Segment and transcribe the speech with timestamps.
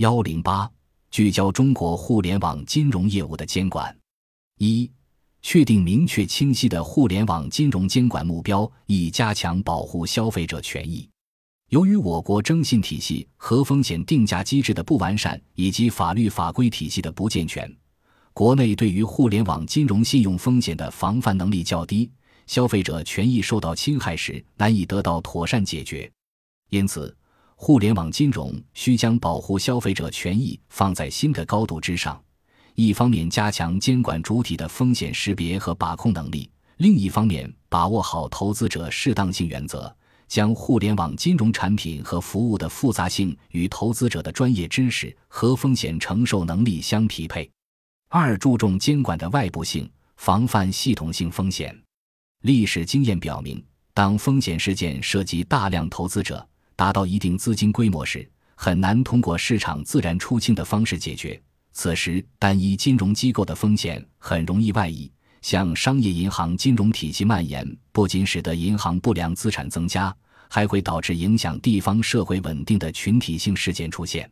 [0.00, 0.66] 幺零八，
[1.10, 3.94] 聚焦中国互联网金融业务的监管。
[4.56, 4.90] 一、
[5.42, 11.06] 确定明确清晰的互联网金融监管目标，以加强保护消费者权益。
[11.68, 17.70] 由于我国征信体系和风险定价机制的不完善，以及法律法规体系的不健全，
[18.32, 22.10] 国内对于互联网金融信用风险的防范能力较低，
[22.46, 26.10] 消费者权益受到侵害时难以得到妥善解决。
[26.70, 27.14] 因此，
[27.62, 32.18] 互联网金融需将保护消费者权益放在新的高度之上。
[32.74, 39.94] 一方面加强监管主体的风险识别和把控能力，另一方面把握好投资者适当性原则，
[40.26, 47.48] 将互联网金融产品和服务的复杂性与投资者的专业知识和风险承受能力相匹配。
[48.08, 51.78] 二、注重监管的外部性，防范系统性风险。
[52.40, 56.48] 历史经验表明，当风险事件涉及大量投资者，
[56.80, 61.38] 达到一定资金规模时，很难通过市场自然出清的方式解决。
[61.72, 70.16] 此时，单一金融机构的风险很容易外溢，向商业银行金融体系蔓延，不仅使得银行不良资产增加，
[70.48, 74.26] 还会导致影响地方社会稳定的群体性事件出现。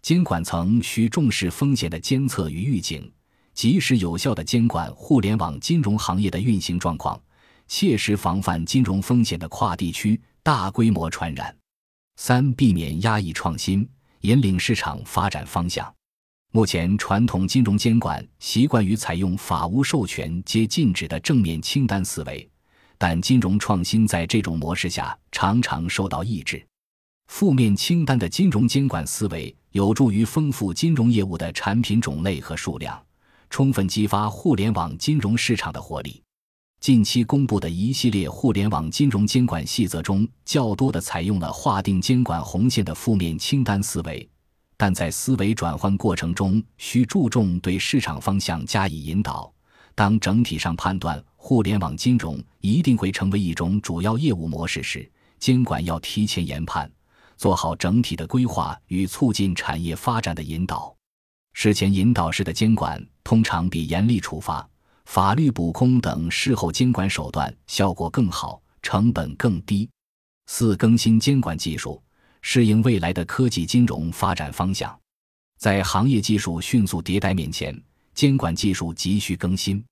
[0.00, 3.12] 监管层需重视风险的监测与预警，
[3.52, 7.20] 及时有效地监管互联网金融行业的运行状况，
[7.68, 11.54] 切实防范金融风险的跨地区、大规模传染。
[12.16, 13.88] 三、避免压抑创新，
[14.20, 15.92] 引领市场发展方向。
[16.52, 22.48] 目前，传统金融监管习惯于采用法无授权皆禁止的正面清单思维，
[22.98, 26.64] 但金融创新在这种模式下常常受到抑制。
[27.28, 33.02] 负面清单的金融监管思维有助于丰富金融业务的产品种类和数量，
[33.48, 36.22] 充分激发互联网金融市场的活力。
[36.82, 44.28] 近期公布的一系列互联网金融监管细则中，较多的采用了划定监管红线的负面清单思维，
[44.76, 49.48] 但在思维转换过程中，需注重对市场方向加以引导。
[49.94, 55.08] 当整体上判断互联网金融一定会成为一种主要业务模式时，
[55.38, 56.90] 监管要提前研判，
[57.36, 60.92] 做好整体的规划与促进产业发展的引导。
[61.52, 64.68] 事前引导式的监管通常比严厉处罚。
[65.04, 69.88] 法律补空等事后监管手段效果更好，成本更低。
[70.46, 72.02] 四、更新监管技术，
[72.40, 74.98] 适应未来的科技金融发展方向。
[75.58, 77.80] 在行业技术迅速迭代面前，
[78.14, 79.84] 监管技术急需更新。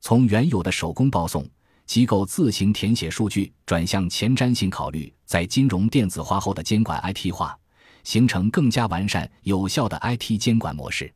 [0.00, 1.48] 从原有的手工报送、
[1.86, 7.58] 机构自行填写数据，转向前瞻性考虑，在金融电子化后的监管 IT 化，
[8.04, 11.12] 形成更加完善有效的 IT 监管模式。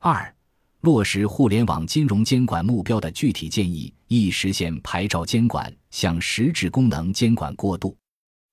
[0.00, 0.35] 二。
[0.82, 7.96] 落实互联网金融监管目标的具体建议，易实现牌照监管向实质功能监管过渡。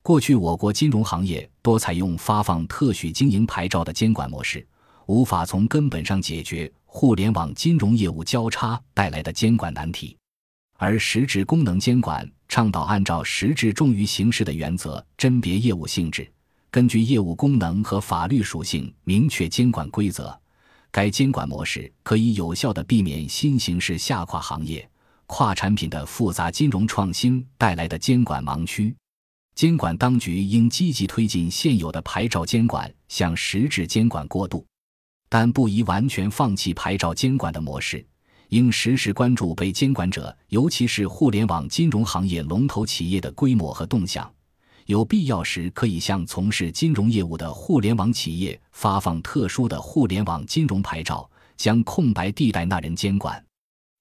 [0.01, 4.65] 过去，我国金融行业多采用发放特许经营牌照的监管模式，
[5.05, 10.17] 无法从根本上解决互联网金融业务交叉带来的监管难题。
[10.77, 16.29] 而实质功能监管倡导按照实质重于形式的原则，甄别业务性质，
[16.71, 20.37] 根据业务功能和法律属性明确监管规则。
[20.93, 24.87] 该监管模式可以有效地避免新形势下跨行业、
[25.25, 28.95] 跨产品的复杂金融创新带来的监管盲区。
[29.55, 34.63] 监管当局应积极推进现有的牌照监管向实质监管过渡，
[35.29, 38.05] 但不宜完全放弃牌照监管的模式，
[38.49, 44.31] 应时时关注被监管者，尤其是互联网金融行业龙头企业的规模和动向。
[44.85, 53.43] 有必要时，可以向从事金融业务的互联网企业发放特殊的互联网金融牌照，将空白地带纳人监管。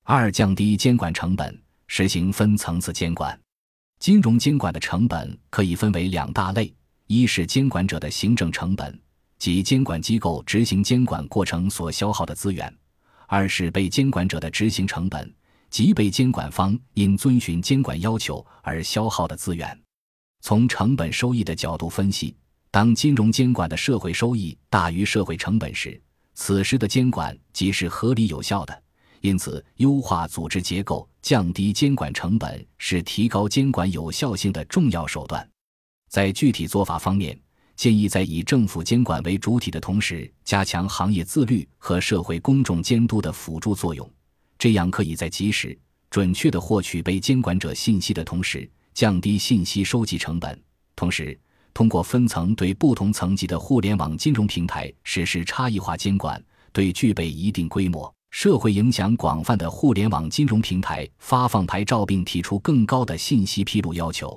[0.05, 1.57] 二、降低监管成本，
[1.87, 3.39] 实行分层次监管。
[4.01, 6.75] 金融监管的成本可以分为两大类：
[7.07, 9.01] 一是监管者的行政成本，
[9.39, 12.69] 即监管机构执行监管过程所消耗的资源；
[13.29, 15.33] 二是被监管者的执行成本，
[15.71, 19.82] 即被监管方因遵循监管要求而消耗的资源。
[20.43, 22.35] 从成本收益的角度分析，
[22.69, 25.99] 当金融监管的社会收益大于社会成本时，
[26.35, 28.83] 此时的监管即是合理有效的。
[29.21, 35.49] 因此，优化组织结构、降低监管成本是提高监管有效性的重要手段。
[36.09, 37.39] 在具体做法方面，
[37.77, 44.11] 建议在以政府监管为主体的同时，加强行业自律和社会公众监督的辅助作用。
[44.59, 45.79] 这样可以在及时、
[46.11, 48.69] 准确地获取被监管者信息的同时。
[48.95, 50.61] 降低信息收集成本，
[50.95, 51.39] 同时
[51.75, 56.43] 通过分层对不同层级的互联网金融平台实施差异化监管，
[56.73, 64.29] 对具备一定规模、社会影响广泛的互联网金融平台发放牌照，并提出更高的信息披露要求；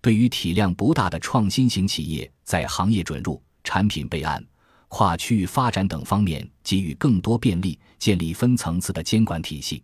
[0.00, 4.42] 对于体量不大的创新型企业，在行业准入、产品备案、
[4.88, 9.82] 跨区域发展等方面给予更多便利，建立分层次的监管体系。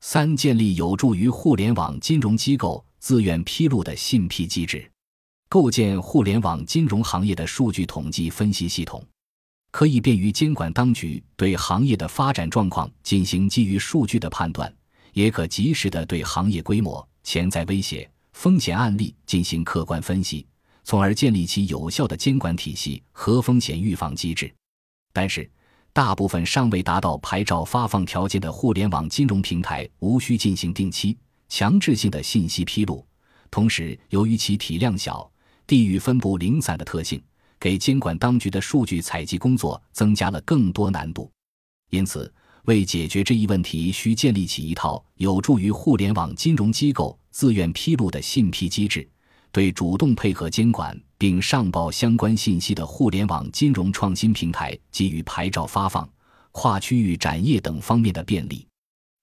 [0.00, 4.88] 三、建立有助于互联网金融机构自愿披露的信披机制，
[5.48, 9.04] 构建互联网金融行业的数据统计分析系统，
[9.72, 14.72] 可以便于监管当局对行业的发展状况进行基于数据的判断，
[15.14, 20.46] 也可及时的对行业规模、潜在威胁、风险案例进行客观分析。
[20.82, 24.52] 从而建立起有效的监管体系和风险预防机制，
[25.12, 25.48] 但是，
[25.92, 31.16] 大部分尚未达到牌照发放条件的互联网金融平台无需进行定期、
[31.50, 33.06] 强制性的信息披露。
[33.50, 35.30] 同时，由于其体量小、
[35.66, 37.22] 地域分布零散的特性，
[37.58, 41.30] 给监管当局的数据采集工作增加了更多难度。
[41.90, 42.32] 因此，
[42.66, 49.06] 为解决这一问题，需建立起一套有助于互联网金融机构自愿披露的信披机制。
[49.52, 56.08] 对主动配合监管并上报相关信息的互联网金融创新平台给予牌照发放、
[56.52, 58.64] 跨区域展业等方面的便利。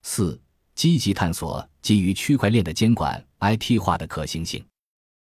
[0.04, 0.38] 四、
[0.78, 4.64] 积极探索基于区块链的监管 IT 化的可行性。